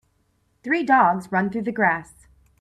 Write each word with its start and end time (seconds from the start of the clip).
three 0.63 0.81
dogs 0.83 1.31
run 1.31 1.51
through 1.51 1.61
the 1.61 1.71
grass. 1.71 2.25